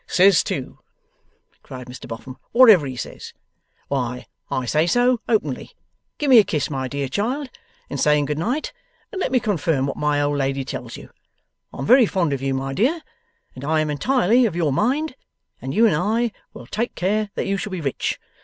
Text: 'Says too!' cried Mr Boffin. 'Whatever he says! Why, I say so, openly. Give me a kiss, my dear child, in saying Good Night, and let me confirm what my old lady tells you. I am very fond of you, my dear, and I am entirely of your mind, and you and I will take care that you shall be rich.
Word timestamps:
'Says 0.07 0.43
too!' 0.43 0.79
cried 1.61 1.85
Mr 1.85 2.07
Boffin. 2.07 2.35
'Whatever 2.53 2.87
he 2.87 2.95
says! 2.95 3.33
Why, 3.87 4.25
I 4.49 4.65
say 4.65 4.87
so, 4.87 5.19
openly. 5.29 5.73
Give 6.17 6.27
me 6.31 6.39
a 6.39 6.43
kiss, 6.43 6.71
my 6.71 6.87
dear 6.87 7.07
child, 7.07 7.51
in 7.87 7.99
saying 7.99 8.25
Good 8.25 8.39
Night, 8.39 8.73
and 9.11 9.19
let 9.21 9.31
me 9.31 9.39
confirm 9.39 9.85
what 9.85 9.97
my 9.97 10.19
old 10.19 10.39
lady 10.39 10.65
tells 10.65 10.97
you. 10.97 11.11
I 11.71 11.77
am 11.77 11.85
very 11.85 12.07
fond 12.07 12.33
of 12.33 12.41
you, 12.41 12.55
my 12.55 12.73
dear, 12.73 13.03
and 13.53 13.63
I 13.63 13.79
am 13.79 13.91
entirely 13.91 14.47
of 14.47 14.55
your 14.55 14.73
mind, 14.73 15.15
and 15.61 15.71
you 15.71 15.85
and 15.85 15.95
I 15.95 16.31
will 16.51 16.65
take 16.65 16.95
care 16.95 17.29
that 17.35 17.45
you 17.45 17.55
shall 17.57 17.71
be 17.71 17.79
rich. 17.79 18.19